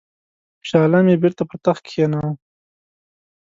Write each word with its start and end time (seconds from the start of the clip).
شاه 0.67 0.83
عالم 0.83 1.05
یې 1.11 1.21
بیرته 1.23 1.43
پر 1.49 1.57
تخت 1.65 1.81
کښېناوه. 1.87 2.31